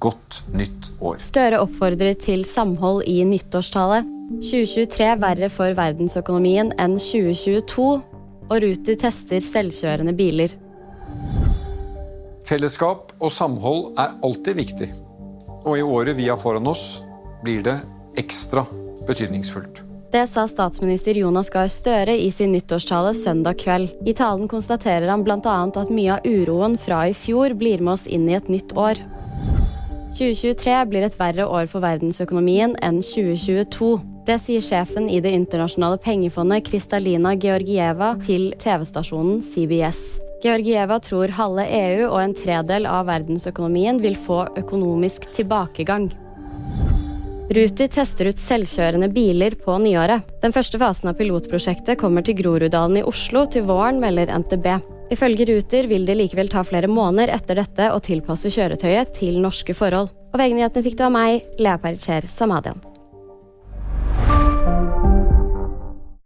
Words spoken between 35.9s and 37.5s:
pengefondet Kristalina